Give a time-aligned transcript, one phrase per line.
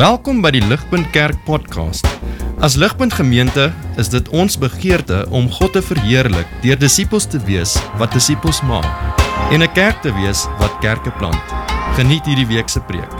[0.00, 2.06] Welkom by die Ligpunt Kerk podcast.
[2.64, 3.66] As Ligpunt Gemeente
[4.00, 8.88] is dit ons begeerte om God te verheerlik deur disippels te wees wat disippels maak
[9.52, 11.44] en 'n kerk te wees wat kerke plant.
[12.00, 13.12] Geniet hierdie week se preek.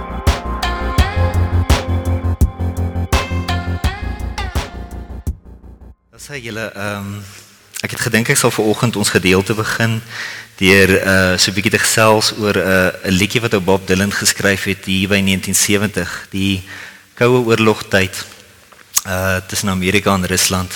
[6.10, 7.22] Dan sê julle ehm um,
[7.84, 10.00] ek het gedink ek sal vanoggend ons gedeelte begin
[10.60, 13.86] deur uh so 'n bietjie te gesels oor 'n uh, 'n liedjie wat ou Bob
[13.86, 16.62] Dylan geskryf het hier by 1970, die
[17.14, 18.12] Koue Oorlog tyd
[19.06, 20.72] uh tussen Amerika en Rusland.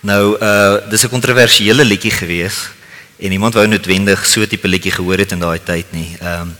[0.00, 2.70] Nou uh dis 'n kontroversiële liedjie gewees
[3.18, 6.16] en niemand wou noodwendig so 'n tipe liedjie gehoor het in daai tyd nie.
[6.20, 6.56] Ehm um,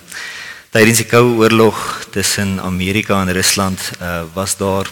[0.71, 4.87] tydens die Koue Oorlog tussen Amerika en Rusland uh was daar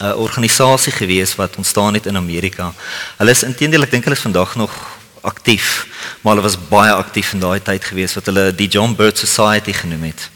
[0.00, 2.74] 'n organisasie gewees wat ontstaan het in Amerika.
[3.16, 5.86] Hulle is intedeel ek dink hulle is vandag nog aktief,
[6.20, 9.72] maar hulle was baie aktief in daai tyd gewees wat hulle die John Bird Society
[9.72, 10.28] genoem het.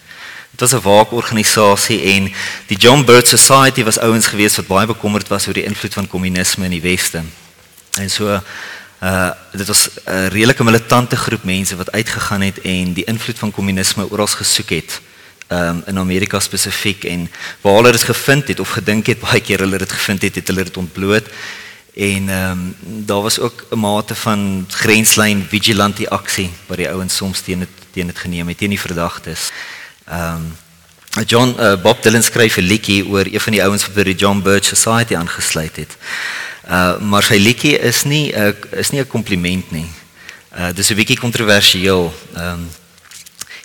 [0.51, 2.33] Dit was 'n waakorganisasie en
[2.67, 6.09] die John Bird Society was ouens gewees wat baie bekommerd was oor die invloed van
[6.09, 7.23] kommunisme in die weste.
[7.99, 8.41] En so
[9.03, 13.51] uh dit was 'n redelike militante groep mense wat uitgegaan het en die invloed van
[13.51, 15.01] kommunisme oral gesoek het
[15.53, 17.31] um, in Amerika spesifiek en
[17.61, 20.47] waar hulle dit gevind het of gedink het baie keer hulle dit gevind het, het
[20.47, 21.27] hulle dit ontbloot.
[21.95, 27.17] En ehm um, daar was ook 'n mate van grenslyn vigilante aksie wat die ouens
[27.17, 29.51] soms teen dit teen dit geneem het teen die verdagtes.
[30.05, 30.57] Ehm um,
[31.27, 34.15] John uh, Bob Dylan skryf 'n liedjie oor een van die ouens wat by die
[34.15, 35.97] John Birch Society aangesluit het.
[36.69, 39.91] Uh maar sy liedjie is nie 'n uh, is nie 'n kompliment nie.
[40.57, 42.15] Uh dis 'n bietjie kontroversieel.
[42.35, 42.69] Ehm um,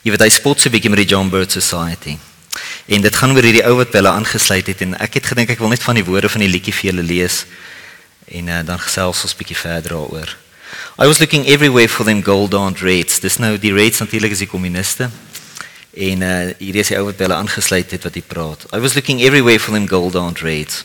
[0.02, 2.18] jy weet hy spot so 'n bietjie met die John Birch Society.
[2.86, 5.50] En dit gaan oor hierdie ou wat by hulle aangesluit het en ek het gedink
[5.50, 7.46] ek wil net van die woorde van die liedjie vir julle lees
[8.28, 10.38] en uh, dan gesels ons 'n bietjie verder daaroor.
[11.00, 13.20] I was looking everywhere for them gold on rates.
[13.20, 15.10] Dis nou die rates natuurlik is die kommuniste.
[15.94, 18.66] En uh hier is die ou wat hulle aangesluit het wat hy praat.
[18.74, 20.84] I was looking everywhere for them gold on rates.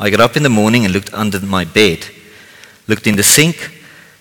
[0.00, 2.10] I got up in the morning and looked under my bed.
[2.86, 3.70] Looked in the sink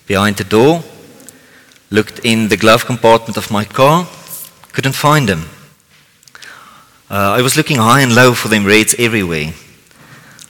[0.05, 0.83] behind the door.
[1.89, 4.07] Looked in the glove compartment of my car.
[4.71, 5.49] Couldn't find them.
[7.09, 9.53] Uh, I was looking high and low for them rates everywhere.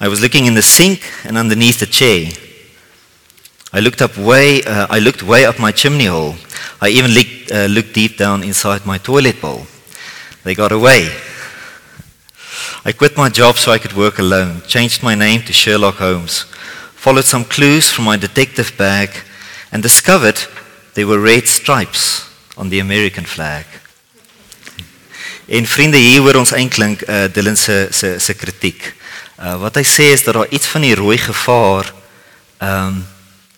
[0.01, 2.31] I was looking in the sink and underneath the chair.
[3.73, 4.63] I looked up way.
[4.63, 6.35] Uh, I looked way up my chimney hole.
[6.81, 9.67] I even looked, uh, looked deep down inside my toilet bowl.
[10.43, 11.09] They got away.
[12.85, 14.61] I quit my job so I could work alone.
[14.67, 16.45] Changed my name to Sherlock Holmes.
[16.95, 19.09] Followed some clues from my detective bag,
[19.71, 20.39] and discovered
[20.93, 22.25] there were red stripes
[22.57, 23.65] on the American flag.
[25.45, 28.93] En vriende, hier hoor ons eintlik uh, Dylan se se se kritiek.
[29.39, 31.93] Uh, wat hy sê is dat daar iets van die rooi gevaar
[32.59, 33.05] ehm um,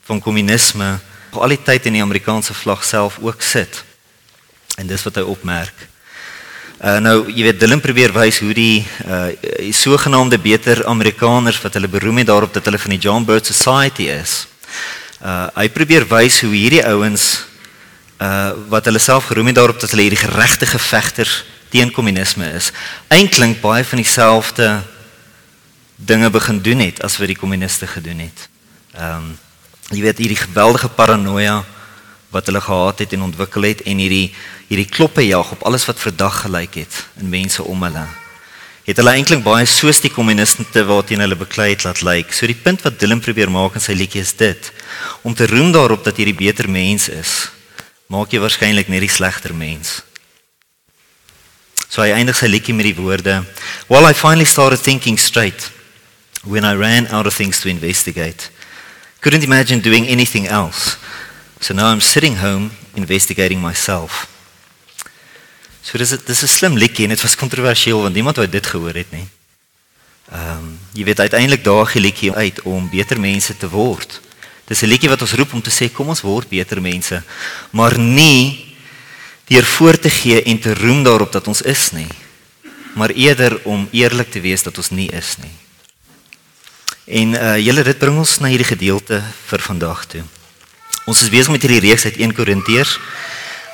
[0.06, 1.00] van kommunisme
[1.31, 3.84] al die tyd in die Amerikaanse vlag self ook sit.
[4.75, 5.88] En dis wat hy opmerk.
[6.81, 9.31] Uh, nou, jy weet Dylan probeer wys hoe die uh
[9.62, 13.46] die sogenaamde beter Amerikaners wat hulle beroem het daarop dat hulle van die John Bird
[13.46, 14.48] Society is.
[15.22, 17.46] Uh hy probeer wys hoe hierdie ouens
[18.22, 22.74] uh wat hulle self geroem het daarop dat hulle hierdie geregtige vegters teen kommunisme is,
[23.08, 24.81] eintlik baie van dieselfde
[26.06, 28.50] dinge begin doen het as wat die kommuniste gedoen het.
[28.97, 29.38] Ehm um,
[29.91, 31.66] jy weet hierdie geweldige paranoia
[32.31, 34.31] wat hulle gehad het en ontwikkel het en hierdie
[34.69, 38.06] hierdie kloppe jag op alles wat verdag gelyk het in mense om hulle.
[38.88, 42.31] Het hulle eintlik baie soos die kommuniste te waarteen hulle beklei het laat lyk.
[42.33, 44.72] So die punt wat Dylan probeer maak in sy liedjie is dit
[45.22, 47.51] om te roem daarop dat hierdie beter mens is.
[48.07, 50.00] Maak jy waarskynlik net die slegter mens.
[51.91, 53.44] So hy eindig sy liedjie met die woorde:
[53.88, 55.72] "While I finally started thinking straight
[56.44, 58.50] when I ran out of things to investigate.
[59.19, 60.97] Couldn't imagine doing anything else.
[61.59, 64.28] So now I'm sitting home investigating myself."
[65.81, 68.94] So dis dis 'n slim liedjie en dit was kontroversieel want niemand wou dit gehoor
[68.94, 69.28] het nie.
[70.31, 74.22] Ehm um, jy weet uiteindelik daag die liedjie uit om beter mense te word.
[74.66, 77.24] Dis 'n liedjie wat ons roep om te sê kom ons word beter mense,
[77.72, 78.75] maar nie
[79.46, 82.07] deur voor te gee en te roem daarop dat ons is nie,
[82.95, 85.61] maar eerder om eerlik te wees dat ons nie is nie.
[87.06, 90.21] En uh julle dit bring ons na hierdie gedeelte vir vandag toe.
[91.09, 93.00] Ons is besig met hierdie reeks uit 1 Korintiërs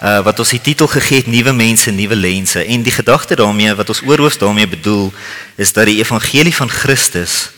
[0.01, 3.73] uh wat ons die titel gegee het nuwe mense, nuwe lense en die gedagte daarmee
[3.75, 5.11] wat ons oorhoofs daarmee bedoel
[5.57, 7.49] is dat die evangelie van Christus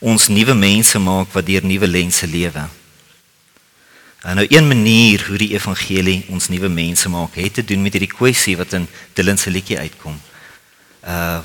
[0.00, 2.68] ons nuwe mense maak wat deur nuwe lense lewe.
[4.24, 7.92] En nou een manier hoe die evangelie ons nuwe mense maak, het te doen met
[7.92, 10.20] hierdie kwessie wat in Dylan se liedjie uitkom.
[11.00, 11.40] Uh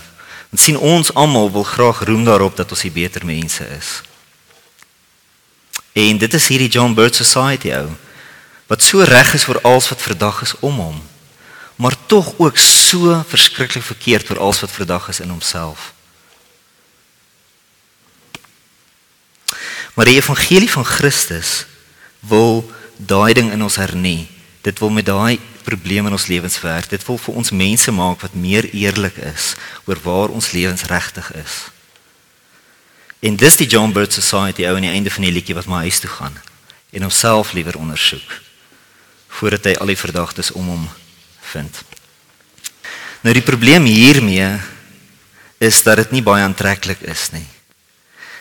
[0.51, 4.01] ons sien ons almal wil graag roem daarop dat ons die beter mense is.
[5.93, 7.89] En dit is hierdie John Bird Society ou
[8.69, 10.99] wat so reg is vir alles wat verdag is om hom.
[11.79, 15.93] maar tog ook so verskriklik verkeerd oor alles wat vandag is in homself.
[19.93, 21.65] Maar die evangelie van Christus
[22.19, 24.27] wil daai ding in ons hernie.
[24.61, 25.39] Dit wil met daai
[25.69, 26.89] probleme in ons lewens werk.
[26.89, 29.54] Dit wil vir ons mense maak wat meer eerlik is
[29.86, 31.57] oor waar ons lewens regtig is.
[33.19, 35.83] En dis die John Bird Society ou aan die einde van die liedjie wat my
[35.88, 36.38] huis toe gaan
[36.89, 38.38] en homself liewer ondersoek
[39.39, 40.88] voordat hy al die verdagtes om hom
[41.51, 41.83] vind.
[43.21, 44.48] Nou die probleem hiermee
[45.60, 47.45] is dat dit nie baie aantreklik is nie.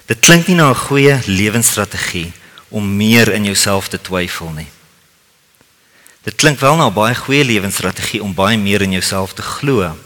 [0.09, 2.33] Dit klink nie na 'n goeie lewensstrategie
[2.69, 4.71] om meer in jouself te twyfel nie.
[6.29, 9.97] Dit klink wel na 'n baie goeie lewensstrategie om baie meer in jouself te glo.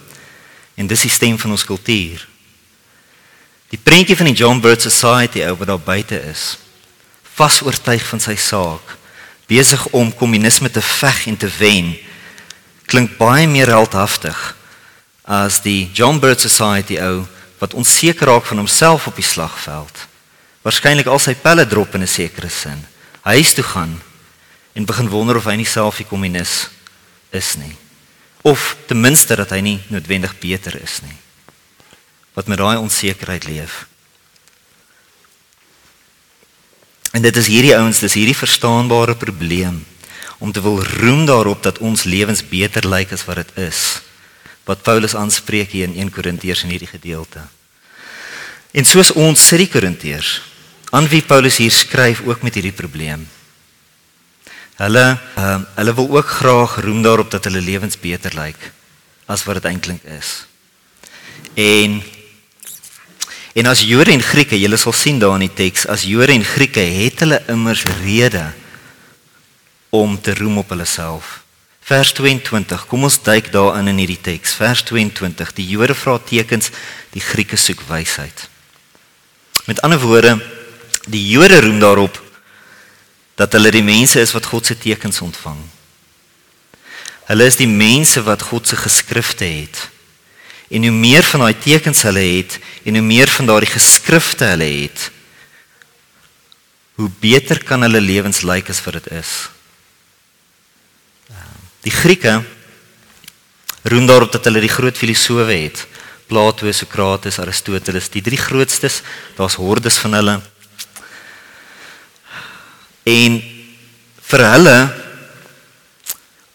[0.74, 2.28] En dis die stem van ons kultuur.
[3.68, 6.58] Die prentjie van die John Bird Society ou wat daar buite is,
[7.34, 8.96] vas oortuig van sy saak,
[9.46, 11.98] besig om kommunisme te veg en te wen,
[12.86, 14.56] klink baie meer heldhaftig
[15.24, 17.26] as die John Bird Society ou
[17.58, 20.06] wat onseker raak van homself op die slagveld.
[20.62, 22.86] Waarskynlik al sy pelle drop in 'n sekere sin.
[23.20, 24.00] Huis toe gaan
[24.72, 26.68] en begin wonder of hy nie self 'n kommunis
[27.30, 27.76] is nie.
[28.42, 31.22] Of ten minste dat hy nie noodwendig beter is nie
[32.32, 33.86] wat met daai onsekerheid leef.
[37.12, 39.82] En dit is hierdie ouens, dis hierdie verstaanbare probleem
[40.42, 44.00] om te wil roem daarop dat ons lewens beter lyk as wat dit is.
[44.66, 47.44] Wat Paulus aanspreek hier in 1 Korintiërs in hierdie gedeelte.
[48.72, 50.40] En soos ons sit die Korintiërs
[50.90, 53.28] aan wie Paulus hier skryf ook met hierdie probleem.
[54.80, 58.72] Hulle uh, hulle wil ook graag roem daarop dat hulle lewens beter lyk
[59.26, 60.46] as wat dit eintlik is.
[61.54, 62.02] En
[63.52, 66.44] En as Jode en Grieke, julle sal sien daar in die teks, as Jode en
[66.44, 68.46] Grieke het hulle immers rede
[69.92, 71.42] om te roem op hulle self.
[71.84, 72.86] Vers 22.
[72.88, 74.54] Kom ons duik daarin in hierdie teks.
[74.56, 75.52] Vers 22.
[75.58, 76.70] Die Jode vra tekens,
[77.12, 78.46] die Grieke soek wysheid.
[79.68, 80.38] Met ander woorde,
[81.12, 82.22] die Jode roem daarop
[83.34, 85.58] dat hulle die mense is wat God se tekens ontvang.
[87.30, 89.88] Hulle is die mense wat God se geskrifte het.
[90.72, 94.68] En hoe meer van daai tekens hulle het en hoe meer van daardie geskrifte hulle
[94.82, 95.10] het,
[96.96, 99.32] hoe beter kan hulle lewens lyk as wat dit is.
[101.82, 102.42] Die Grieke
[103.82, 105.86] roem daarop dat hulle die groot filosowe het.
[106.30, 109.02] Plato, Sokrates, Aristoteles, die drie grootstes,
[109.36, 110.36] daar's hordes van hulle.
[113.08, 113.38] En
[114.32, 114.76] vir hulle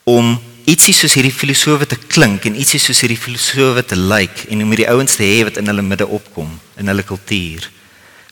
[0.07, 0.35] om
[0.67, 4.71] ietsie soos hierdie filosowe te klink en ietsie soos hierdie filosowe te lyk en om
[4.73, 6.49] hierdie ouens te hê wat in hulle midde opkom
[6.79, 7.67] in hulle kultuur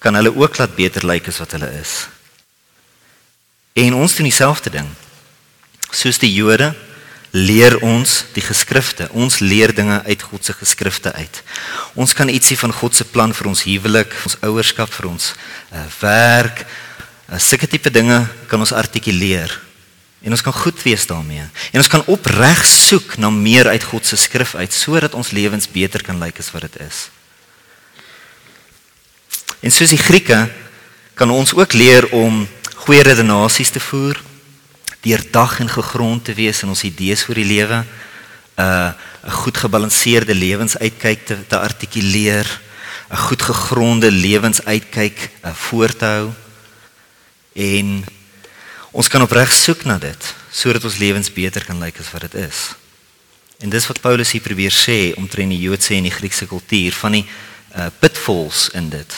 [0.06, 1.94] kan hulle ook laat beter lyk as wat hulle is.
[3.73, 4.89] En ons doen dieselfde ding.
[5.89, 6.69] Soos die Jode
[7.35, 9.07] leer ons die geskrifte.
[9.12, 11.41] Ons leer dinge uit God se geskrifte uit.
[11.97, 15.31] Ons kan ietsie van God se plan vir ons huwelik, ons ouerskap, vir ons
[15.73, 16.63] uh, werk,
[17.38, 19.50] sulke tipe dinge kan ons artikuleer.
[20.25, 21.44] En ons kan goed wees daarmee.
[21.72, 25.69] En ons kan opreg soek na meer uit God se skrif uit sodat ons lewens
[25.69, 27.10] beter kan lyk as wat dit is.
[29.62, 30.45] En soos die Grieke
[31.18, 32.44] kan ons ook leer om
[32.86, 34.18] goeie redenasies te voer,
[35.06, 38.94] deurdag en gegrond te wees in ons idees oor die lewe, 'n uh,
[39.25, 42.46] 'n goed gebalanseerde lewensuitkyk te, te artikuleer,
[43.10, 46.45] 'n goed gegronde lewensuitkyk uh, voor te hou
[47.55, 48.03] en
[48.95, 52.38] Ons kan opreg soek na dit sodat ons lewens beter kan lyk as wat dit
[52.45, 52.59] is.
[53.59, 57.17] En dis wat Paulus hier probeer sê omtrent die Joodse en die Griekse kultuur van
[57.17, 59.17] die uh, pitfalls in dit.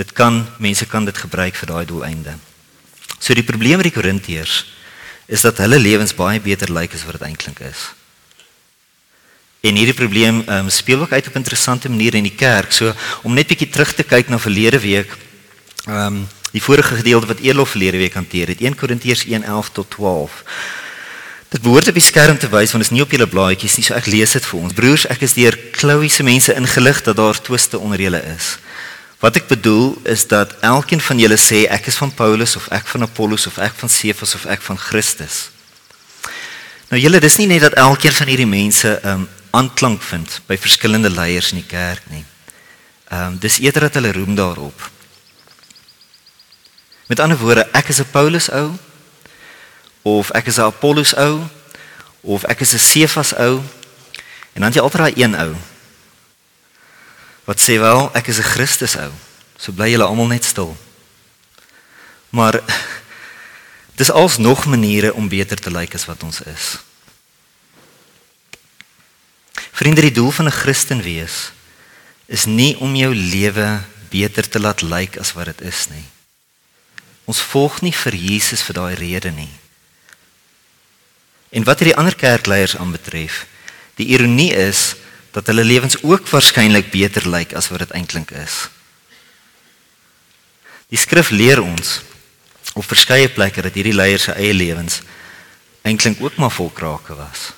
[0.00, 2.38] Dit kan mense kan dit gebruik vir daai doeleinde.
[3.20, 4.56] So die probleem met die Korintiërs
[5.28, 7.90] is dat hulle lewens baie beter lyk as wat dit eintlik is.
[9.60, 12.72] En hierdie probleem um, speel ook uit op 'n interessante manier in die kerk.
[12.72, 15.12] So om net bietjie terug te kyk na verlede week.
[15.84, 19.90] Ehm um, Die vorige gedeelte wat Elof verlede week hanteer het, 1 Korintiërs 1:11 tot
[19.90, 20.42] 12.
[21.48, 23.84] Dit behoort op die skerm te wys want dit is nie op julle blaadjies nie,
[23.84, 24.74] so ek lees dit vir ons.
[24.74, 28.58] Broers, ek is deur Chloe se mense ingelig dat daar twiste onder julle is.
[29.20, 32.86] Wat ek bedoel is dat elkeen van julle sê ek is van Paulus of ek
[32.86, 35.50] van Apollos of ek van Cephas of ek van Christus.
[36.90, 41.10] Nou julle, dis nie net dat elkeen van hierdie mense um aanklank vind by verskillende
[41.10, 42.24] leiers in die kerk nie.
[43.10, 44.90] Um dis eerder dat hulle roem daarop.
[47.10, 48.70] Met ander woorde, ek is 'n Paulus ou
[50.02, 51.42] of ek is 'n Apollos ou
[52.20, 53.62] of ek is 'n Cephas ou
[54.52, 55.56] en dan jy altyd daai een ou
[57.44, 59.10] wat sê wel ek is 'n Christus ou.
[59.58, 60.76] So bly julle almal net stil.
[62.28, 62.60] Maar
[64.00, 66.78] dis als nog maniere om beter te lyk as wat ons is.
[69.72, 71.50] Vriende, die doel van 'n Christen wees
[72.26, 76.06] is nie om jou lewe beter te laat lyk as wat dit is nie.
[77.24, 79.52] Ons volg nie vir Jesus vir daai rede nie.
[81.50, 83.44] En wat hierdie ander kerkleiers aanbetref,
[83.98, 84.94] die ironie is
[85.34, 88.68] dat hulle lewens ook waarskynlik beter lyk as wat dit eintlik is.
[90.90, 92.00] Die skrif leer ons
[92.74, 95.02] op verskeie plekke dat hierdie leiers se eie lewens
[95.86, 97.50] eintlik ook maar vol krake was.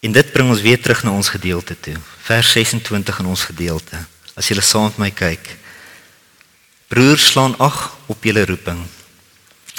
[0.00, 1.96] En dit bring ons weer terug na ons gedeelte toe.
[2.24, 4.00] Vers 26 in ons gedeelte.
[4.34, 5.56] As jy saam met my kyk.
[6.90, 8.80] Broers slaan ag op julle roeping.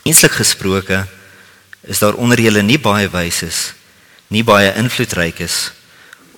[0.08, 1.03] Eenslik gesproke
[1.82, 3.74] is daar onder julle nie baie wyses,
[4.32, 5.58] nie baie invloedrykes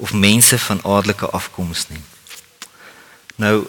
[0.02, 2.02] of mense van adelike afkoms nie.
[3.38, 3.68] Nou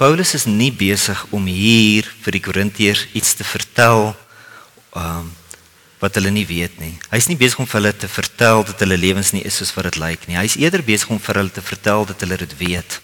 [0.00, 4.10] Paulus is nie besig om hier vir die Korintiërs iets te vertel
[4.96, 5.28] um
[6.00, 6.94] wat hulle nie weet nie.
[7.12, 9.90] Hy's nie besig om vir hulle te vertel dat hulle lewens nie is soos wat
[9.90, 10.38] dit lyk nie.
[10.40, 12.96] Hy's eerder besig om vir hulle te vertel dat hulle dit weet.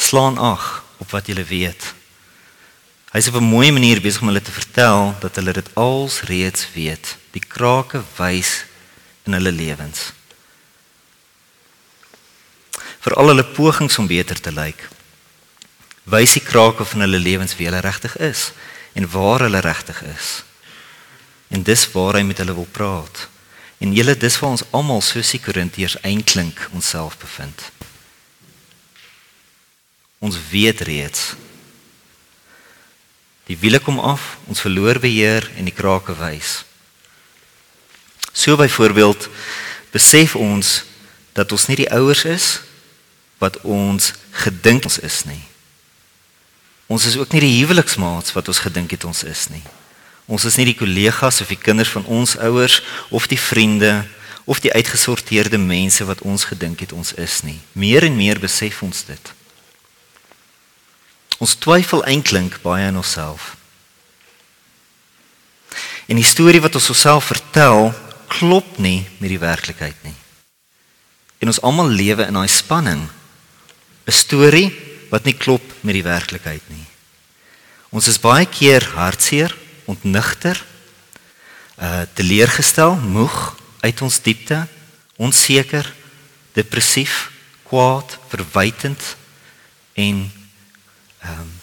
[0.00, 1.92] Slaan ag op wat julle weet.
[3.12, 6.68] Hy's op 'n mooi manier besig om hulle te vertel dat hulle dit als reeds
[6.72, 7.16] weet.
[7.30, 8.64] Die krake wys
[9.26, 10.12] in hulle lewens
[13.00, 14.88] vir al hulle pogings om beter te lyk.
[16.10, 18.50] Wys die krake van hulle lewens wie hulle regtig is
[18.98, 20.30] en waar hulle regtig is.
[21.48, 23.28] En dis waar hy met hulle wil praat.
[23.80, 27.70] En julle dis waar ons almal soos die Korintiërs eintlik onsself bevind.
[30.20, 31.32] Ons weet reeds
[33.50, 36.60] die wiele kom af, ons verloor beheer en die krake wys.
[38.30, 39.26] So byvoorbeeld
[39.90, 40.84] besef ons
[41.34, 42.60] dat ons nie die ouers is
[43.42, 44.12] wat ons
[44.44, 45.40] gedink ons is nie.
[46.86, 49.64] Ons is ook nie die huweliksmaats wat ons gedink het ons is nie.
[50.30, 52.78] Ons is nie die kollegas of die kinders van ons ouers
[53.10, 54.04] of die vriende
[54.46, 57.58] of die uitgesorteerde mense wat ons gedink het ons is nie.
[57.72, 59.34] Meer en meer besef ons dit.
[61.40, 63.54] Ons twyfel eintlik baie aan onsself.
[66.10, 67.94] En die storie wat ons osself vertel,
[68.30, 70.16] klop nie met die werklikheid nie.
[71.40, 73.08] En ons almal lewe in daai spanning
[74.06, 74.70] 'n storie
[75.10, 76.86] wat nie klop met die werklikheid nie.
[77.90, 79.54] Ons is baie keer hartseer,
[79.86, 80.58] ontnigter,
[81.78, 84.66] uh teleurgestel, moeg uit ons diepte,
[85.16, 85.86] onseker,
[86.52, 87.30] depressief,
[87.64, 89.16] kwaad, verwytend
[89.94, 90.39] en
[91.20, 91.58] ehm um,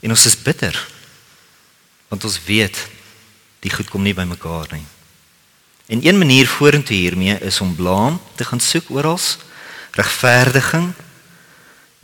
[0.00, 0.88] en ons is bitter.
[2.08, 2.86] Want ons weet
[3.60, 4.86] die goed kom nie by mekaar nie.
[5.88, 9.18] En een manier vorentoe hiermee is om blaam te gaan soek oral
[9.90, 10.92] regverdiging.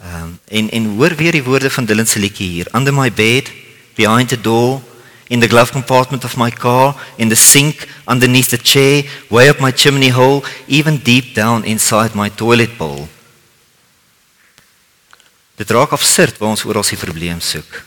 [0.01, 2.69] Ehm um, en en hoor weer die woorde van Dylan se liedjie hier.
[2.73, 3.53] Under my bed,
[3.95, 4.83] behind the door,
[5.29, 9.61] in the glove compartment of my car, in the sink, underneath the chair, way up
[9.61, 13.09] my chimney hole, even deep down inside my toilet bowl.
[15.57, 17.83] Dit raak afsurd waar ons oral sy probleem soek.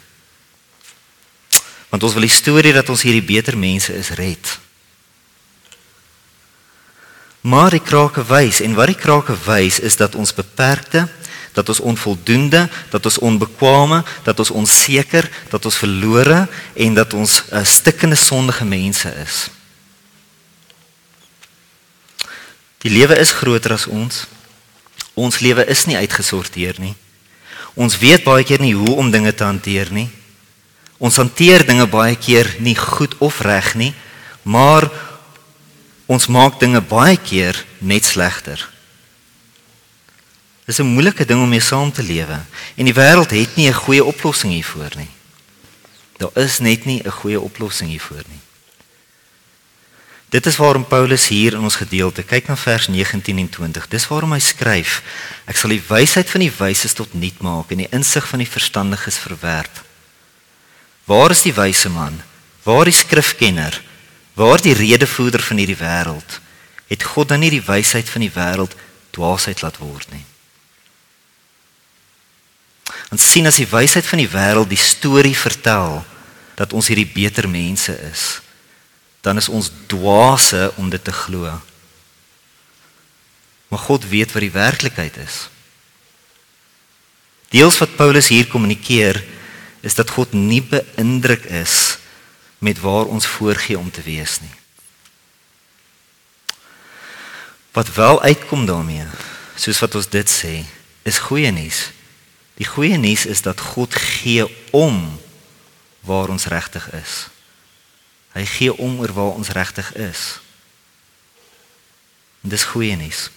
[1.92, 4.54] Want ons wil die storie dat ons hierdie beter mense is red.
[7.48, 11.06] Maar die krake wys en wat die krake wys is dat ons beperkte,
[11.56, 17.44] dat ons onvoldoende, dat ons onbekwame, dat ons onseker, dat ons verlore en dat ons
[17.52, 19.50] 'n stikkende sondige mense is.
[22.78, 24.28] Die lewe is groter as ons.
[25.14, 26.96] Ons lewe is nie uitgesorteer nie.
[27.78, 30.10] Ons weet baie keer nie hoe om dinge te hanteer nie.
[30.98, 33.94] Ons hanteer dinge baie keer nie goed of reg nie,
[34.44, 34.90] maar
[36.08, 38.62] Ons maak dinge baie keer net slegter.
[40.66, 42.40] Dis 'n moeilike ding om mee saam te lewe
[42.76, 45.12] en die wêreld het nie 'n goeie oplossing hiervoor nie.
[46.18, 48.40] Daar is net nie 'n goeie oplossing hiervoor nie.
[50.30, 53.88] Dit is waarom Paulus hier in ons gedeelte kyk na vers 19 en 20.
[53.88, 55.00] Dis waarom hy skryf:
[55.48, 58.50] Ek sal die wysheid van die wyses tot nul maak en die insig van die
[58.50, 59.84] verstandiges verwerp.
[61.08, 62.20] Waar is die wyse man?
[62.68, 63.80] Waar die skrifkenner?
[64.36, 66.42] Waar die redevoerder van hierdie wêreld
[66.88, 68.76] het God dan nie die wysheid van die wêreld
[69.16, 70.24] dwaasheid laat word nie.
[73.12, 76.02] Ons sien as die wysheid van die wêreld die storie vertel
[76.56, 78.40] dat ons hierdie beter mense is,
[79.28, 81.52] dan is ons dwaase om dit te glo.
[83.68, 85.50] Maar God weet wat die werklikheid is.
[87.52, 89.20] Deels wat Paulus hier kommunikeer
[89.84, 91.98] is dat God nie beïndruk is
[92.64, 94.56] met waar ons voorgee om te wees nie.
[97.76, 99.06] Wat wel uitkom daarmee,
[99.60, 100.64] soos wat ons dit sê,
[101.04, 101.90] is goeie nuus.
[102.58, 105.20] Die goeie nuus is dat God gee om
[106.08, 107.28] waar ons regtig is.
[108.38, 110.38] Hy gee om oor waar ons regtig is.
[112.46, 113.32] En dis goeie nuus.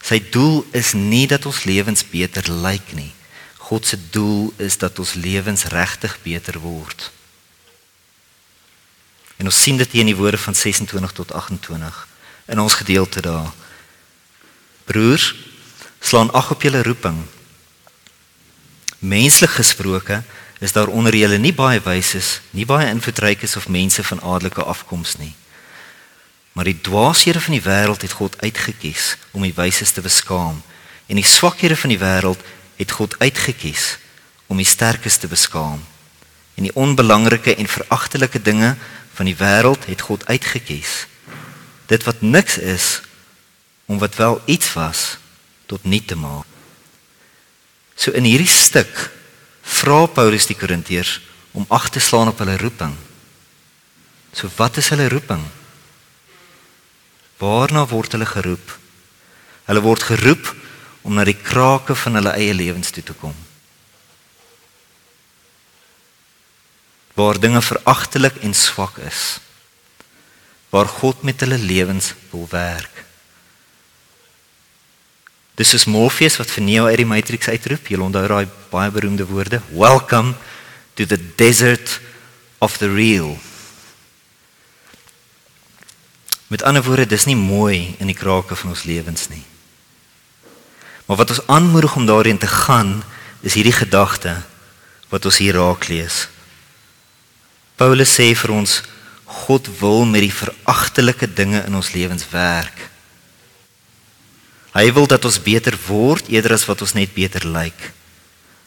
[0.00, 3.12] Sy doel is nie dat ons lewens beter lyk nie.
[3.68, 7.10] God se doel is dat ons lewens regtig beter word.
[9.36, 11.98] En ons sien dit hier in die woorde van 26 tot 28
[12.48, 13.52] in ons gedeelte daar.
[14.88, 15.34] Broers,
[16.00, 17.20] slaan ag op julle roeping.
[18.98, 20.22] Menslik gesproke
[20.58, 25.16] is daar onder julle nie baie wyses, nie baie invloedrykes of mense van adelike afkoms
[25.16, 25.34] nie.
[26.52, 30.62] Maar die dwaashede van die wêreld het God uitgekies om die wyses te beskaam
[31.06, 32.42] en die swakhede van die wêreld
[32.76, 33.98] het God uitgekies
[34.46, 35.80] om die sterkes te beskaam.
[36.54, 38.74] En die onbelangrike en veragtelike dinge
[39.14, 41.06] van die wêreld het God uitgekies.
[41.86, 43.00] Dit wat niks is
[43.86, 45.16] om wat wel iets was
[45.66, 46.44] tot niet te maak.
[47.94, 49.10] So in hierdie stuk
[49.68, 51.18] vra Paulus die Korintiërs
[51.56, 52.94] om ag te slaan op hulle roeping.
[54.32, 55.42] So wat is hulle roeping?
[57.38, 58.72] Waarna word hulle geroep?
[59.68, 60.54] Hulle word geroep
[61.06, 63.34] om na die krake van hulle eie lewens toe te kom.
[67.18, 69.38] Waar dinge veragtelik en swak is.
[70.70, 73.07] Waar God met hulle lewens wil werk.
[75.58, 77.88] Dis is Morpheus wat vir Neo uit die Matrix uitroep.
[77.90, 79.58] Jy onthou daai baie beroemde woorde.
[79.74, 80.36] Welcome
[80.94, 81.98] to the desert
[82.62, 83.34] of the real.
[86.46, 89.42] Met ander woorde, dis nie mooi in die krake van ons lewens nie.
[91.10, 93.02] Maar wat ons aanmoedig om daarin te gaan,
[93.42, 94.36] is hierdie gedagte
[95.10, 96.28] wat ons hier raak lees.
[97.74, 98.78] Paulus sê vir ons
[99.42, 102.87] God wil met die veragtelike dinge in ons lewens werk.
[104.72, 107.92] Hy wil dat ons beter word eerder as wat ons net beter lyk.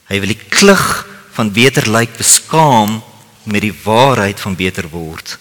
[0.09, 1.05] Hy wil die klug
[1.37, 2.99] van beter lyk beskaam
[3.43, 5.37] met die waarheid van beter word.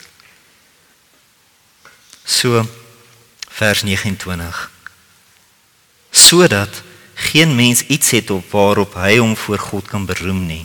[2.25, 2.63] So
[3.49, 4.71] vers 29.
[6.11, 6.83] Sodat
[7.15, 10.65] geen mens iets het op waarop hy hom voor God kan beroem nie.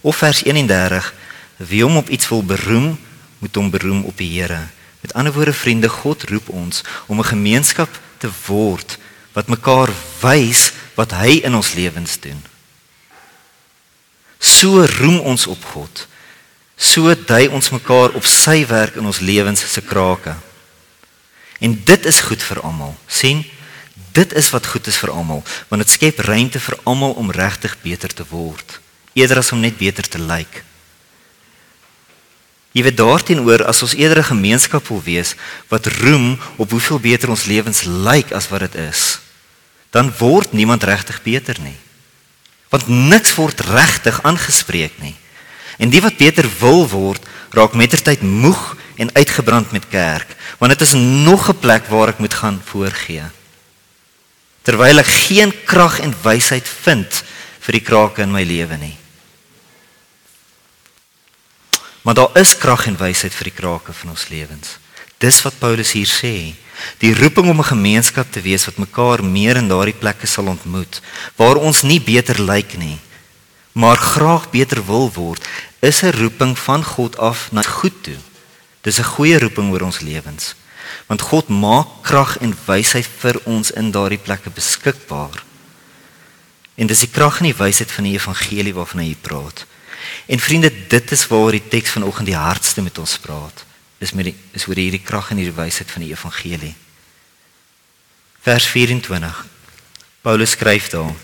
[0.00, 1.12] Of vers 31.
[1.56, 2.98] Wie hom op iets wil beroem,
[3.38, 4.66] moet hom beroem op die Here.
[5.00, 8.98] Met ander woorde vriende, God roep ons om 'n gemeenskap te word
[9.34, 9.90] wat mekaar
[10.22, 12.40] wys wat hy in ons lewens doen.
[14.38, 16.06] So roem ons op God.
[16.76, 20.36] So dui ons mekaar op sy werk in ons lewens se krake.
[21.58, 22.94] En dit is goed vir almal.
[23.06, 23.44] sien?
[24.14, 27.74] Dit is wat goed is vir almal, want dit skep ruimte vir almal om regtig
[27.82, 28.78] beter te word,
[29.12, 30.62] eerder as om net beter te lyk.
[32.74, 35.34] Jy weet daarteenoor as ons eerder 'n gemeenskap wil wees
[35.68, 39.18] wat roem op hoeveel beter ons lewens lyk as wat dit is,
[39.94, 41.76] dan word niemand regtig beter nie.
[42.68, 45.14] Want niks word regtig aangespreek nie.
[45.78, 47.22] En die wat beter wil word,
[47.54, 52.18] raak mettertyd moeg en uitgebrand met kerk, want dit is nog 'n plek waar ek
[52.18, 53.22] moet gaan voorgee.
[54.62, 57.22] Terwyl ek geen krag en wysheid vind
[57.60, 58.96] vir die krake in my lewe nie.
[62.02, 64.78] Maar daar is krag en wysheid vir die krake van ons lewens.
[65.24, 66.52] Dis wat Paulus hier sê.
[67.00, 71.00] Die roeping om 'n gemeenskap te wees wat mekaar meer in daardie plekke sal ontmoet
[71.36, 72.98] waar ons nie beter lyk nie,
[73.72, 75.42] maar graag beter wil word,
[75.80, 78.20] is 'n roeping van God af na goed toe.
[78.82, 80.54] Dis 'n goeie roeping oor ons lewens.
[81.06, 85.42] Want God maak krag en wysheid vir ons in daardie plekke beskikbaar.
[86.74, 89.66] En dis die krag en die wysheid van die evangelie waarvan hy praat.
[90.26, 93.63] En vriende, dit is waaroor die teks vanoggend die hardste met ons praat.
[94.04, 96.74] Is met die is oor hierdie krag en hierdie wysheid van die evangelie.
[98.44, 99.44] Vers 24.
[100.20, 101.14] Paulus skryf daar: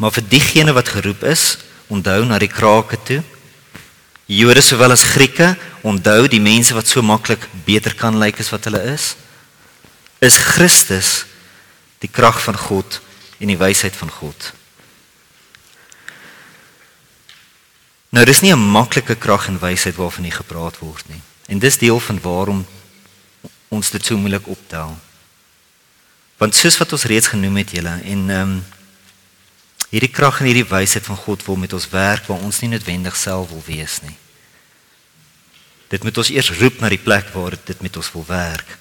[0.00, 1.58] Maar vir diegene wat geroep is,
[1.92, 3.22] onthou na die krake toe
[4.26, 5.54] Jode sowel as Grieke,
[5.86, 9.14] onthou die mense wat so maklik beter kan lyk as wat hulle is,
[10.18, 11.28] is Christus
[12.02, 12.98] die krag van God
[13.38, 14.50] en die wysheid van God.
[18.16, 21.20] Nou dis nie 'n maklike krag en wysheid waarvan hier gepraat word nie.
[21.46, 22.66] En dis deel van waarom
[23.68, 24.98] ons dit so moeilik optel.
[26.36, 28.64] Want soos wat ons reeds genoem het julle en ehm um,
[29.88, 33.16] Hierdie krag en hierdie wysheid van God wil met ons werk waar ons nie noodwendig
[33.16, 34.16] self wil wees nie.
[35.88, 38.78] Dit moet ons eers roep na die plek waar dit met ons wil werk.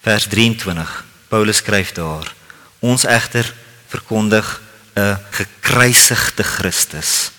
[0.00, 1.04] Vers 23.
[1.28, 2.34] Paulus skryf daar:
[2.78, 3.54] Ons egter
[3.88, 4.60] verkondig
[4.94, 7.33] 'n gekruisigde Christus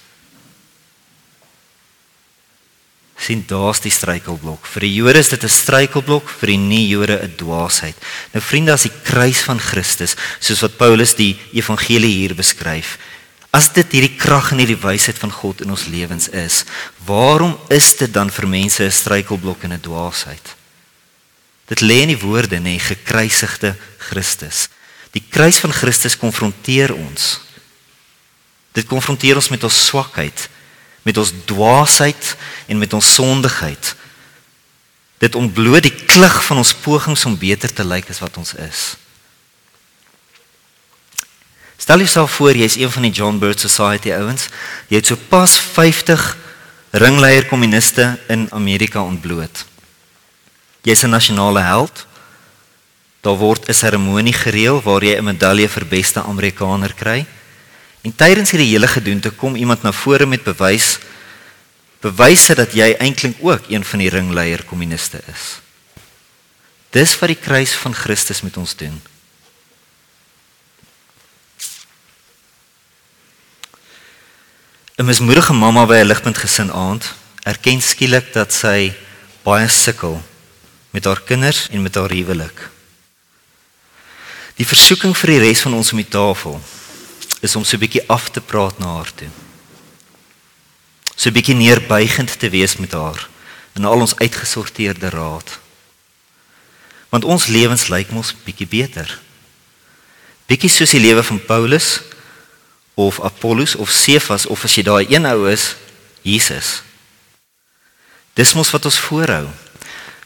[3.18, 4.66] sien daar's die struikelblok.
[4.68, 7.96] Vir die Jode is dit 'n struikelblok, vir die nie-Jode 'n dwaasheid.
[8.34, 12.98] Nou vriende, as die kruis van Christus, soos wat Paulus die evangelie hier beskryf,
[13.52, 16.66] as dit hierdie krag en hierdie wysheid van God in ons lewens is,
[17.06, 20.56] waarom is dit dan vir mense 'n struikelblok en 'n dwaasheid?
[21.66, 24.70] Dit lê in die woorde nê, gekruisigde Christus.
[25.12, 27.40] Die kruis van Christus konfronteer ons.
[28.76, 30.50] Dit konfronteer ons met ons swakheid,
[31.06, 33.96] met ons dwaasheid en met ons sondigheid.
[35.22, 38.96] Dit ontbloot die klug van ons pogings om beter te lyk as wat ons is.
[41.78, 44.48] Stel jouself voor jy's een van die John Bird Society ouens.
[44.90, 46.24] Jy het so pas 50
[46.96, 49.66] ringleier kommuniste in Amerika ontbloot.
[50.82, 52.06] Jy's 'n nasionale held.
[53.22, 57.26] Daar word 'n seremonie gereël waar jy 'n medalje vir beste Amerikaner kry.
[58.06, 61.00] En tydens hierdie hele gedoente kom iemand na vore met bewys
[62.06, 65.46] bewyse dat jy eintlik ook een van die ringleier kommuniste is.
[66.94, 69.02] Dis wat die kruis van Christus met ons doen.
[74.96, 77.14] 'n Mismoedige mamma by 'n ligpunt gesin aand
[77.44, 78.94] erken skielik dat sy
[79.44, 80.22] baie sukkel
[80.90, 82.70] met haar kinders en met haar huwelik.
[84.56, 86.62] Die versoeking vir die res van ons om die tafel
[87.46, 89.30] is om so 'n bietjie af te praat na haar toe.
[91.16, 93.30] So 'n bietjie neerbuigend te wees met haar
[93.76, 95.60] in al ons uitgesorteerde raad.
[97.10, 99.20] Want ons lewens lyk mos bietjie beter.
[100.46, 102.02] Bietjie soos die lewe van Paulus
[102.94, 105.76] of Apollos of Cephas of as jy daai een ou is,
[106.22, 106.82] Jesus.
[108.34, 109.48] Dis mos wat ons voorhou.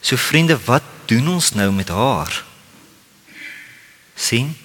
[0.00, 2.44] So vriende, wat doen ons nou met haar?
[4.20, 4.56] sien?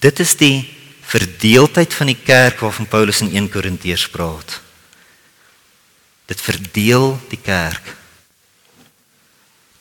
[0.00, 0.64] Dit is die
[1.04, 4.60] verdeeldheid van die kerk waarvan Paulus in 1 Korintiërs praat.
[6.30, 7.96] Dit verdeel die kerk.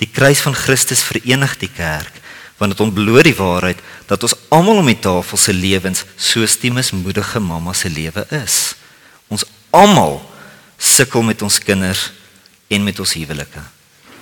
[0.02, 2.16] Die kruis van Christus verenig die kerk
[2.60, 3.80] want dit ontbloot die waarheid
[4.10, 8.76] dat ons almal om die tafel se lewens soos die mismoedige mamma se lewe is.
[9.32, 10.20] Ons almal
[10.76, 12.10] sukkel met ons kinders
[12.68, 13.64] en met ons huwelike.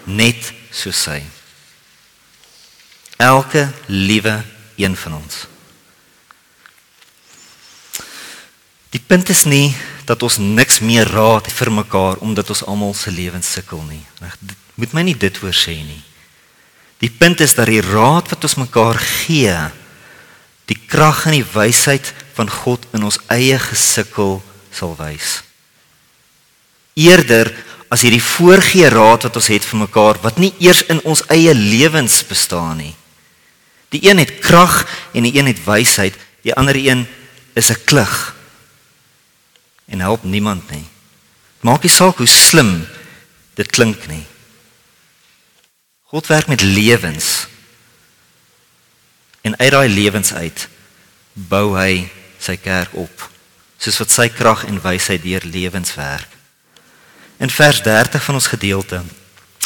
[0.06, 1.24] Net so sy.
[3.18, 4.44] Elke liewe
[4.78, 5.48] een van ons.
[8.98, 9.76] Die punt is nie
[10.10, 14.02] dat ons niks meer raad vir mekaar omdat ons almal se lewens sukkel nie.
[14.24, 14.38] Reg,
[14.74, 16.02] moet my nie dit voorsê nie.
[17.04, 19.54] Die punt is dat die raad wat ons mekaar gee,
[20.66, 24.40] die krag en die wysheid van God in ons eie gesukkel
[24.74, 25.44] sal wys.
[26.98, 27.52] Eerder
[27.94, 31.54] as hierdie voorgee raad wat ons het vir mekaar wat nie eers in ons eie
[31.54, 32.96] lewens bestaan nie.
[33.94, 37.06] Die een het krag en die een het wysheid, die ander een
[37.54, 38.34] is 'n klug
[39.88, 40.86] en help niemand nie.
[41.66, 42.86] Maak nie saak hoe slim
[43.58, 44.26] dit klink nie.
[46.12, 47.48] God werk met lewens.
[49.42, 50.68] En uit daai lewens uit
[51.34, 52.08] bou hy
[52.40, 53.28] sy kerk op,
[53.78, 56.30] soos wat sy krag en wysheid deur lewens werk.
[57.38, 59.04] In vers 30 van ons gedeelte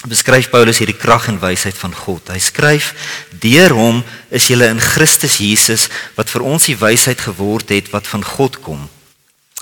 [0.10, 2.32] beskryf Paulus hierdie krag en wysheid van God.
[2.34, 2.94] Hy skryf:
[3.30, 8.08] "Deur hom is julle in Christus Jesus wat vir ons die wysheid geword het wat
[8.08, 8.90] van God kom.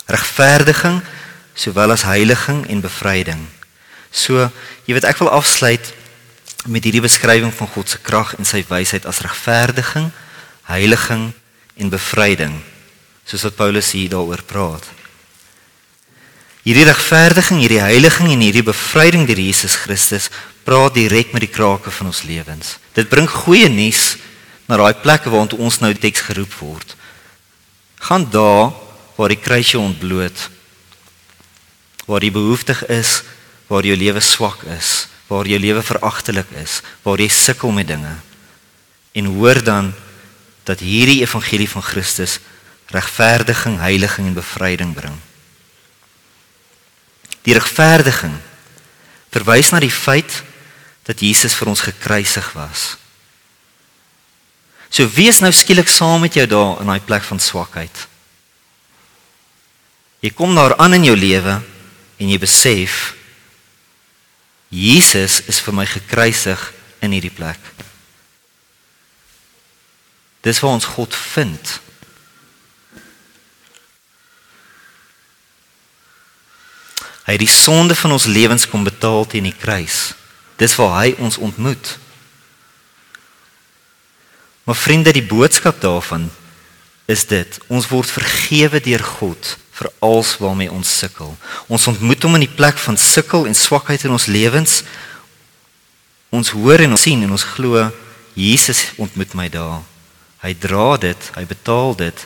[0.09, 0.99] Regverdiging
[1.53, 3.47] sowel as heiliging en bevryding."
[4.11, 4.49] So,
[4.89, 5.93] jy weet ek wil afsluit
[6.67, 10.09] met hierdie beskrywing van God se krag en sy wysheid as regverdiging,
[10.67, 11.29] heiliging
[11.79, 12.55] en bevryding,
[13.25, 14.83] soos wat Paulus hier daaroor praat.
[16.65, 20.27] Hierdie regverdiging, hierdie heiliging en hierdie bevryding deur Jesus Christus
[20.67, 22.75] praat direk met die krake van ons lewens.
[22.93, 24.17] Dit bring goeie nuus
[24.67, 26.93] na daai plekke waar ons nou teks geroep word.
[28.05, 28.75] Gaan daar
[29.19, 30.45] waar die kruis jou ontbloot,
[32.07, 33.17] waar die behoeftig is,
[33.67, 38.15] waar jou lewe swak is, waar jou lewe veragtelik is, waar jy sukkel met dinge.
[39.11, 39.91] En hoor dan
[40.63, 42.37] dat hierdie evangelie van Christus
[42.95, 45.17] regverdiging, heiliging en bevryding bring.
[47.43, 48.37] Die regverdiging
[49.35, 50.41] verwys na die feit
[51.09, 52.95] dat Jesus vir ons gekruisig was.
[54.89, 58.08] So wees nou skielik saam met jou daar in daai plek van swakheid.
[60.19, 61.59] Jy kom daar aan in jou lewe
[62.19, 63.13] en jy besef
[64.69, 66.61] Jesus is vir my gekruisig
[67.01, 67.59] in hierdie plek.
[70.45, 71.71] Dis waar ons God vind.
[77.25, 80.11] Hy het die sonde van ons lewens kom betaal teen die kruis.
[80.61, 81.95] Dis waar hy ons ontmoet.
[84.67, 86.27] Maar vriende, die boodskap daarvan
[87.09, 91.31] is dit: ons word vergewe deur God vir alles waarmee ons sukkel.
[91.71, 94.81] Ons ontmoet hom in die plek van sukkel en swakheid in ons lewens.
[96.35, 97.85] Ons hoor en ons sien en ons glo
[98.35, 99.79] Jesus ontmoet my daar.
[100.43, 102.25] Hy dra dit, hy betaal dit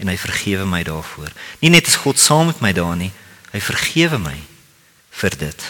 [0.00, 1.30] en hy vergewe my daarvoor.
[1.60, 3.12] Nie net is God saam met my daar nie,
[3.52, 4.36] hy vergewe my
[5.20, 5.66] vir dit.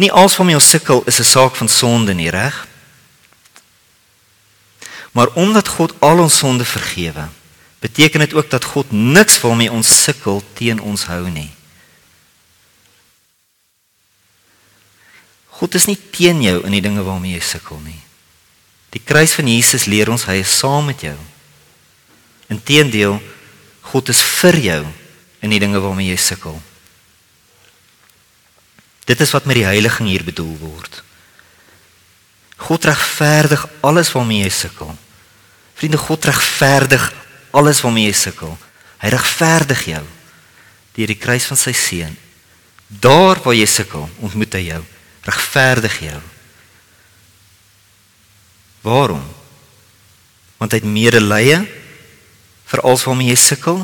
[0.00, 2.66] Nie alles waarmee ons sukkel is 'n saak van sonde nie, reg?
[5.12, 7.28] Maar omdat God al ons sonde vergewe,
[7.84, 11.50] beteken dit ook dat God niks waarmee ons sukkel teen ons hou nie.
[15.60, 18.00] God is nie teen jou in die dinge waarmee jy sukkel nie.
[18.96, 21.16] Die kruis van Jesus leer ons hy is saam met jou.
[22.52, 23.18] Inteendeel,
[23.90, 24.82] God is vir jou
[25.44, 26.56] in die dinge waarmee jy sukkel.
[29.04, 31.02] Dit is wat met die heiliging hier bedoel word.
[32.64, 34.94] God regverdig alles waarmee jy sukkel.
[35.76, 37.10] Vriende, God regverdig
[37.54, 38.52] alles waarmee jy sukkel.
[39.02, 40.04] Hy regverdig jou
[40.94, 42.12] deur die kruis van sy seun.
[42.86, 44.82] Daar waar jy sukkel, ontmoet hy jou.
[45.26, 46.20] Regverdig jou.
[48.84, 49.24] Waarom?
[50.60, 51.58] Want hy het medelee
[52.70, 53.82] vir alles waarmee jy sukkel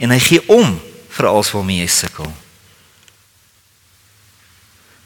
[0.00, 0.78] en hy gee om
[1.14, 2.30] vir alles waarmee jy sukkel.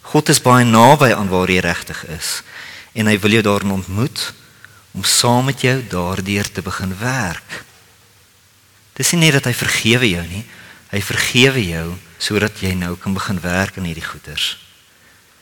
[0.09, 2.38] God is baie naby aan waar jy regtig is
[2.97, 4.31] en hy wil jou daarin ontmoet
[4.97, 7.64] om saam met jou daardeur te begin werk.
[8.99, 10.45] Dis nie net dat hy vergewe jou nie,
[10.91, 14.57] hy vergewe jou sodat jy nou kan begin werk aan hierdie goeders.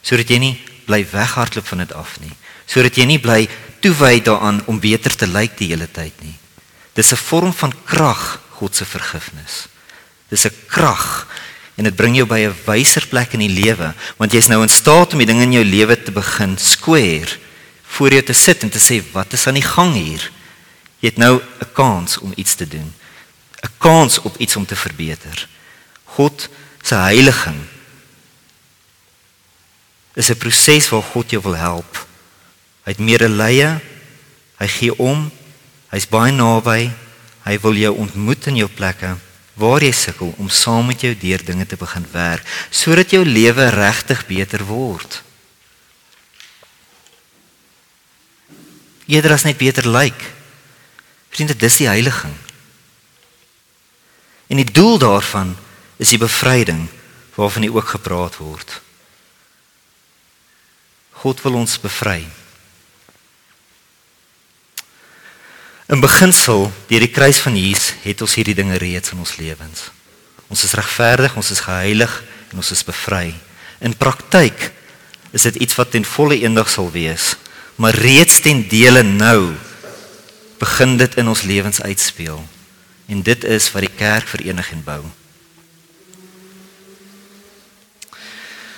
[0.04, 2.34] Sodat jy nie bly weghardloop van dit af nie,
[2.68, 3.46] sodat jy nie bly
[3.80, 6.36] toewy daaraan om beter te lyk die hele tyd nie.
[6.94, 9.68] Dis 'n vorm van krag, God se vergifnis.
[10.28, 11.26] Dis 'n krag
[11.76, 14.68] en dit bring jou by 'n wyser plek in die lewe, want jy's nou in
[14.68, 17.38] staat om die dinge in jou lewe te begin square
[17.86, 20.30] voor jou te sit en te sê wat is aan die gang hier?
[21.00, 22.92] Jy het nou 'n kans om iets te doen.
[23.66, 25.48] 'n Kans op iets om te verbeter.
[26.04, 26.48] God
[26.82, 27.60] se heiliging
[30.14, 32.06] is 'n proses waar God jou wil help.
[32.84, 33.68] Hy het medelee.
[34.56, 35.30] Hy gee om.
[35.90, 36.90] Hy's baie naby.
[37.42, 39.16] Hy wil jou ontmoet in jou plekke
[39.56, 43.68] waar jy sukkel om saam met jou deur dinge te begin werk sodat jou lewe
[43.72, 45.22] regtig beter word.
[49.06, 50.18] Eerder as net beter lyk.
[51.30, 52.34] Vriende, dis die heiliging.
[54.46, 55.56] En die doel daarvan
[55.96, 56.86] is die bevryding
[57.34, 58.80] waarvan hier ook gepraat word.
[61.10, 62.26] God wil ons bevry.
[65.86, 69.88] In beginsel, deur die kruis van Jesus, het ons hierdie dinge reeds in ons lewens.
[70.50, 72.12] Ons is regverdig, ons is geheilig
[72.50, 73.30] en ons is bevry.
[73.82, 74.70] In praktyk
[75.34, 77.34] is dit iets wat ten volle eendag sal wees,
[77.76, 79.54] maar reeds ten dele nou
[80.58, 82.40] begin dit in ons lewens uitspeel.
[83.06, 85.02] En dit is wat die kerk verenig en bou.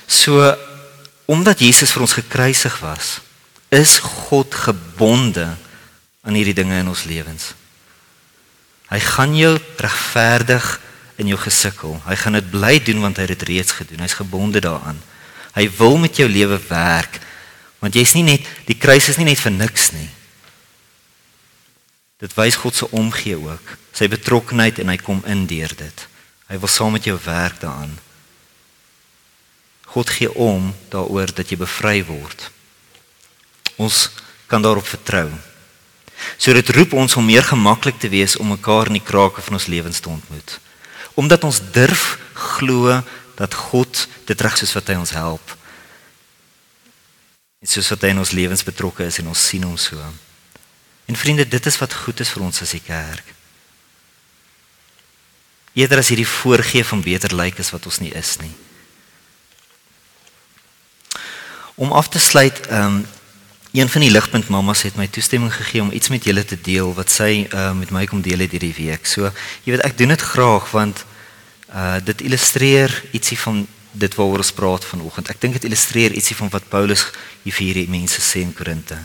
[0.09, 0.43] So
[1.29, 3.19] omdat Jesus vir ons gekruisig was,
[3.69, 5.51] is God gebonde
[6.25, 7.53] aan hierdie dinge in ons lewens.
[8.89, 10.69] Hy gaan jou regverdig
[11.21, 11.99] in jou gesukkel.
[12.07, 14.01] Hy gaan dit bly doen want hy het dit reeds gedoen.
[14.05, 15.01] Hy's gebonde daaraan.
[15.53, 17.21] Hy wil met jou lewe werk.
[17.83, 20.09] Want jy's nie net die kruis is nie net vir niks nie.
[22.19, 26.07] Dit wys God se omgee ook, sy betrokkenheid en hy kom in deur dit.
[26.51, 27.95] Hy wil saam met jou werk daaraan.
[29.89, 32.51] God gee om daaroor dat jy bevry word.
[33.79, 34.09] Ons
[34.51, 35.29] kan daarop vertrou.
[36.37, 39.59] So dit roep ons om meer gemaklik te wees om mekaar in die krake van
[39.59, 40.59] ons lewens te ontmoet.
[41.15, 42.99] Omdat ons durf glo
[43.39, 45.55] dat God dit reg soos wat hy ons help.
[47.63, 49.99] Dit is soos wat hy in ons lewens betrokke is en ons sien hom so.
[51.09, 53.35] En vriende, dit is wat goed is vir ons as die kerk.
[55.73, 58.53] Eerder as hierdie voorgee van beter lyk is wat ons nie is nie.
[61.81, 63.07] Om af te sluit, ehm um,
[63.73, 66.89] een van die ligpunt mammas het my toestemming gegee om iets met julle te deel
[66.97, 69.07] wat sy uh, met my kom deel het hierdie week.
[69.07, 69.29] So,
[69.65, 71.05] jy weet ek doen dit graag want
[71.69, 75.29] uh dit illustreer ietsie van dit waaroor ons praat vanoggend.
[75.29, 77.05] Ek dink dit illustreer ietsie van wat Paulus
[77.45, 78.99] hier vir hierdie mense sê in Korinte.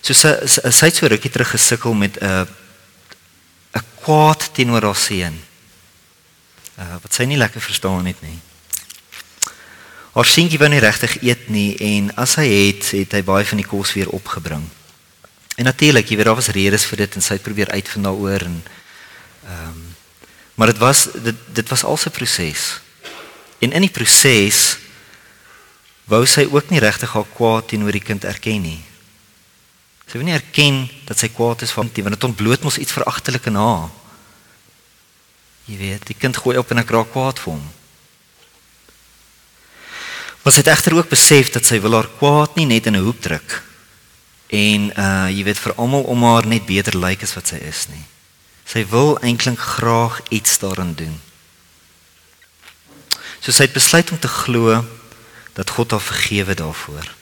[0.00, 2.46] So sy sy, sy het so rukkie terug gesukkel met 'n uh,
[3.78, 5.36] 'n kwaad teenoor haar seun.
[6.78, 8.38] Uh wat sy nie lekker verstaan het nie.
[10.14, 13.60] Haar seentjie wou nie regtig eet nie en as hy het, het hy baie van
[13.60, 14.64] die kos weer opgebring.
[15.58, 18.42] En natuurlik, jy weet daar was redes vir dit en sy het probeer uitvind daaroor
[18.46, 18.62] en
[19.44, 19.84] ehm um,
[20.58, 22.80] maar dit was dit dit was al 'n proses.
[23.58, 24.78] En in die proses
[26.04, 28.82] wou sy ook nie regtig haar kwaad teenoor die kind erken nie.
[30.08, 32.96] Sy wou nie erken dat sy kwaad is van die want dit ontbloot mos iets
[32.96, 33.90] veragtelik in haar.
[35.68, 37.64] Jy weet, die kind gooi op en ek raak kwaad vir hom.
[40.42, 43.04] Maar sy het egter ook besef dat sy wil haar kwaad nie net in 'n
[43.04, 43.62] hoek druk
[44.48, 47.88] en uh jy weet vir almal om haar net beter lyk as wat sy is
[47.92, 48.04] nie.
[48.64, 51.20] Sy wil eintlik graag iets daarin doen.
[53.40, 54.84] So sy het besluit om te glo
[55.52, 57.12] dat God haar vergewe daarvoor.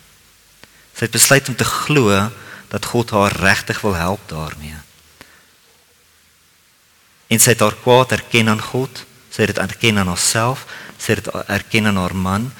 [0.94, 2.30] Sy het besluit om te glo
[2.68, 4.78] dat God haar regtig wil help daarmee.
[7.26, 10.66] En sy het haar kwaad erken aan God, sy het dit erken aan haarself,
[10.98, 12.52] sy het dit erken aan haar man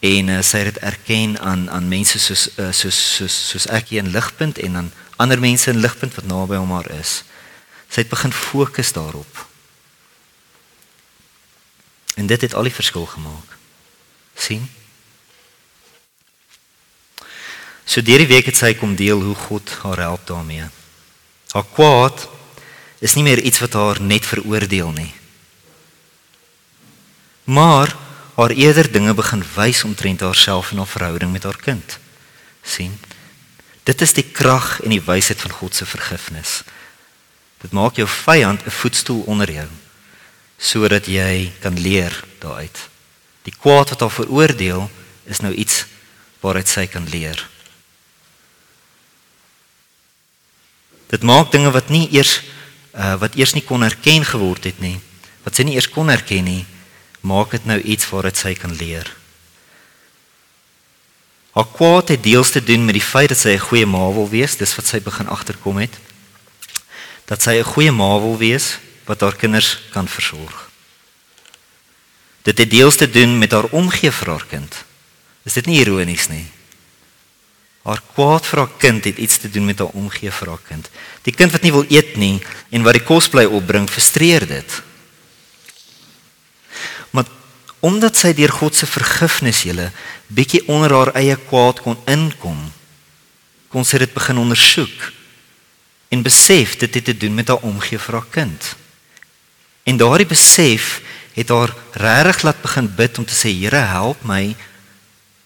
[0.00, 3.92] en uh, sy het dit erken aan aan mense soos uh, soos soos soos ek
[3.92, 7.22] hier in Ligpunt en aan ander mense in Ligpunt wat naby hom haar is.
[7.90, 9.46] Sy het begin fokus daarop.
[12.16, 13.56] En dit het al die verskil gemaak.
[14.34, 14.70] sien?
[17.90, 20.68] So deur die week het sy kom deel hoe God haar help daarmee.
[21.50, 22.28] Haar kwaad
[23.02, 25.10] is nie meer iets wat haar net veroordeel nie.
[27.50, 27.90] Maar
[28.36, 31.98] haar eerder dinge begin wys omtrent haarself en haar verhouding met haar kind.
[32.62, 32.94] sien?
[33.82, 36.60] Dit is die krag en die wysheid van God se vergifnis.
[37.58, 39.68] Dit maak jou vyand 'n voetstoel onder jou
[40.58, 42.78] sodat jy kan leer daaruit.
[43.42, 44.90] Die kwaad wat haar veroordeel
[45.24, 45.86] is nou iets
[46.40, 47.48] waaruit sy kan leer.
[51.10, 52.38] Dit maak dinge wat nie eers
[52.94, 54.98] uh, wat eers nie kon erken geword het nie,
[55.44, 56.64] wat sy nie eers kon erken nie,
[57.26, 59.08] maak dit nou iets waaruit sy kan leer.
[61.50, 64.28] Haar kwaad het deels te doen met die feit dat sy 'n goeie ma wil
[64.28, 65.98] wees, dis wat sy begin agterkom het.
[67.26, 70.70] Dat sy 'n goeie ma wil wees wat haar kinders kan versorg.
[72.42, 74.84] Dit het deels te doen met haar omgee vir haar kind.
[75.42, 76.46] Is dit nie ironies nie?
[77.82, 80.90] Haar kwaad vir haar kind het iets te doen met haar omgee vir haar kind.
[81.24, 82.40] Die kind wat nie wil eet nie
[82.70, 84.82] en wat die kos bly opbring, frustreer dit.
[87.10, 87.30] Maar
[87.80, 89.88] omdat sy deur God se vergifnis julle
[90.28, 92.60] bietjie onder haar eie kwaad kon inkom,
[93.72, 95.08] kon sy dit begin ondersoek
[96.10, 98.74] en besef dit het te doen met haar omgee vir haar kind.
[99.88, 100.98] En daardie besef
[101.32, 104.54] het haar regtig laat begin bid om te sê Here help my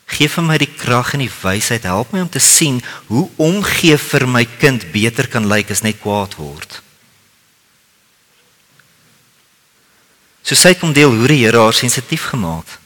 [0.06, 3.96] gee vir my die krag en die wysheid help my om te sien hoe omgee
[3.98, 6.80] vir my kind beter kan lyk as net kwaad word.
[10.44, 12.80] So sy kom deel hoe die Here haar sensitief gemaak het.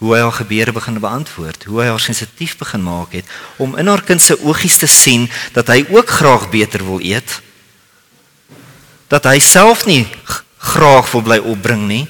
[0.00, 3.28] Hoe hy haar gebede begin beantwoord, hoe hy haar sensitief begin maak het
[3.60, 7.34] om in haar kind se oogies te sien dat hy ook graag beter wil eet.
[9.12, 10.06] Dat hy self nie
[10.56, 12.06] graag wil bly opbring nie.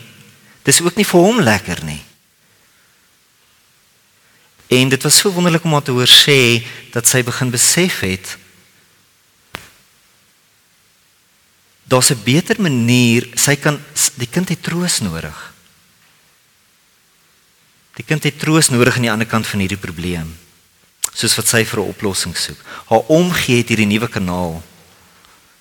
[0.63, 1.99] Dis ook nie vir hom lekker nie.
[4.71, 6.63] En dit was so wonderlik om haar te hoor sê
[6.95, 8.37] dat sy begin besef het
[11.91, 13.83] daar's 'n beter manier, sy kan
[14.15, 15.53] die kind het troos nodig.
[17.99, 20.39] Die kind het troos nodig aan die ander kant van hierdie probleem.
[21.13, 22.59] Soos wat sy vir 'n oplossing soek.
[22.87, 24.63] Haar omgee het hierdie nuwe kanaal.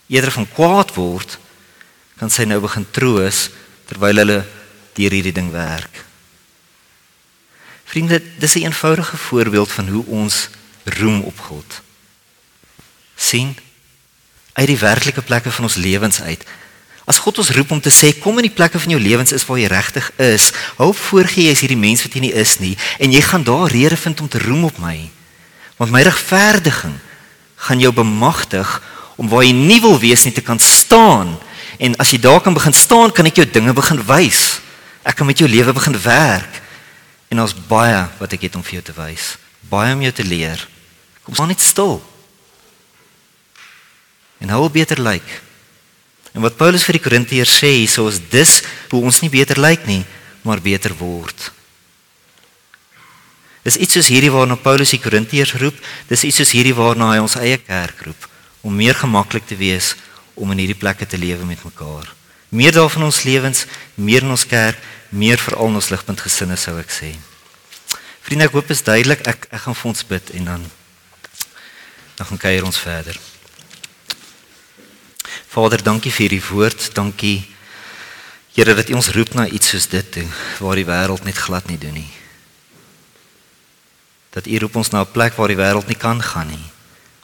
[0.08, 1.38] Eerder van kwaad word
[2.18, 3.50] kan sy nou begin troos
[3.86, 4.46] terwyl hulle
[4.94, 6.09] deur hierdie ding werk.
[7.90, 10.50] Vriende, dis 'n eenvoudige voorbeeld van hoe ons
[10.84, 11.82] roem op God.
[13.16, 13.58] sien
[14.54, 16.44] uit die werklike plekke van ons lewens uit.
[17.06, 19.46] As God ons roep om te sê kom in die plekke van jou lewens is
[19.46, 22.78] waar jy regtig is, hou voorgee jy is hierdie mens wat jy nie is nie
[23.00, 25.10] en jy gaan daar rede vind om te roem op my.
[25.78, 26.96] Want my regverdiging
[27.56, 28.82] gaan jou bemagtig
[29.16, 31.38] om waar jy nie wil wees nie te kan staan
[31.80, 34.60] En as jy daar kan begin staan, kan ek jou dinge begin wys.
[35.08, 36.60] Ek kan met jou lewe begin werk.
[37.30, 39.36] En ons baie wat ek het om vir jou te wys.
[39.70, 40.64] Baie om jou te leer.
[41.24, 42.00] Kom staan net stil.
[44.40, 45.24] En hou beter lyk.
[45.24, 45.46] Like.
[46.34, 48.60] En wat Paulus vir die Korintiërs sê, so is dis
[48.92, 50.04] hoe ons nie beter lyk like nie,
[50.46, 51.50] maar beter word.
[53.66, 55.78] Dis iets soos hierdie waarna Paulus die Korintiërs roep,
[56.10, 58.30] dis iets soos hierdie waarna hy ons eie kerk roep
[58.64, 59.94] om meer gemaklik te wees
[60.40, 62.08] om in hierdie plekke te lewe met mekaar.
[62.50, 63.66] Meer daarvan ons lewens,
[63.96, 67.14] meer in ons kerk, meer veral in ons ligpunt gesinne sou ek sê.
[68.26, 69.26] Vriende, ek hoop is duidelik.
[69.28, 70.68] Ek ek gaan vir ons bid en dan
[72.20, 73.16] dan gaan kuier ons verder.
[75.50, 76.92] Vader, dankie vir hierdie woord.
[76.94, 77.48] Dankie
[78.54, 80.26] Here dat U ons roep na iets soos dit toe
[80.60, 82.10] waar die wêreld net glad nie doen nie.
[84.36, 86.68] Dat U roep ons na 'n plek waar die wêreld nie kan gaan nie.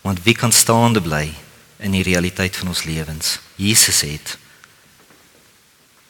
[0.01, 1.33] Want wie kan staande bly?
[1.77, 3.39] in die realiteit van ons lewens.
[3.55, 4.37] Jesus het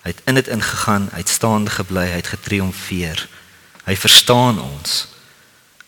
[0.06, 3.26] hy het in dit ingegaan, hy het staande gebly, hy het getriomfeer.
[3.86, 5.08] Hy verstaan ons.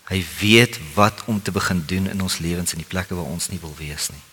[0.09, 3.49] Hy weet wat om te begin doen in ons lewens in die plekke waar ons
[3.53, 4.24] nie wil wees nie.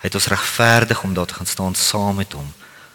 [0.00, 2.48] Hy het ons regverdig om daar te gaan staan saam met hom.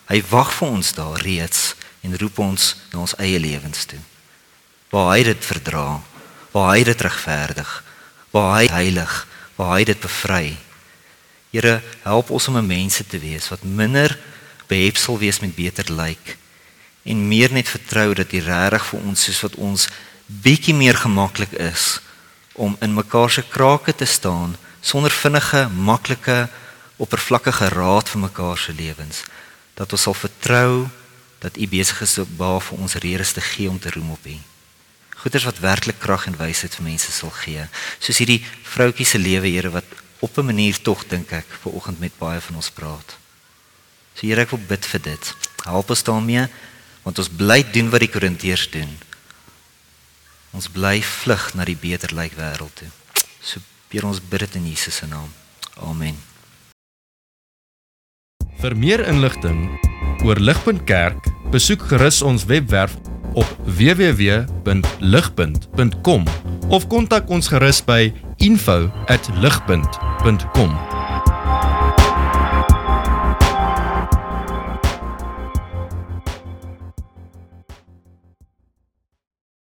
[0.09, 1.73] Hy wag vir ons daar reeds
[2.05, 4.01] en roep ons na ons eie lewens toe.
[4.93, 5.87] Waar hy dit verdra,
[6.53, 7.71] waar hy dit regverdig,
[8.31, 9.17] waar hy heilig,
[9.57, 10.45] waar hy dit bevry
[11.55, 14.11] Here, help ons om mense te wees wat minder
[14.67, 16.37] behepsel wees met beter lyk
[17.05, 19.87] en meer net vertrou dat U regtig vir ons soos wat ons
[20.25, 21.99] bietjie meer gemaklik is
[22.53, 26.47] om in mekaar se krake te staan sonder vinnige, maklike,
[26.97, 29.23] oppervlakkige raad vir mekaar se lewens
[29.75, 30.87] dat ons sal vertrou
[31.43, 34.25] dat U besig is om baie vir ons redes te gee om te roem op
[34.25, 34.37] U.
[35.21, 37.67] Goeders wat werklik krag en wysheid vir mense sal gee.
[37.99, 39.85] Soos hierdie vroutjie se lewe, Here, wat
[40.19, 43.17] op 'n manier tog dink ek ver oggend met baie van ons praat.
[44.15, 45.23] So Here, ek wil bid vir dit.
[45.67, 46.47] Help ons daarmee
[47.05, 48.89] want ons bly doen wat die Korintiërs doen.
[50.57, 52.89] Ons bly vlug na die beter lyk like wêreld toe.
[53.43, 53.59] So
[53.91, 55.29] Here, ons bid dit in Jesus se naam.
[55.83, 56.15] Amen.
[58.63, 59.79] Vir meer inligting
[60.25, 61.21] oor Ligpunt Kerk,
[61.53, 62.93] besoek gerus ons webwerf
[63.35, 66.23] op www.ligpunt.com
[66.71, 70.94] of kontak ons gerus by info@ligpunt.com